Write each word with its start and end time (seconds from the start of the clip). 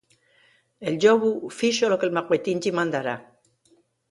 El 0.87 0.95
ḷḷobu 1.01 1.31
fixo 1.57 1.85
lo 1.89 1.97
que'l 1.99 2.15
magüetín-ḷḷy 2.15 2.71
mandara. 2.77 3.15